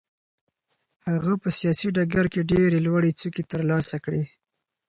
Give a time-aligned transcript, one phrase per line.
[1.09, 4.23] هغه په سیاسي ډګر کې ډېرې لوړې څوکې ترلاسه کړې.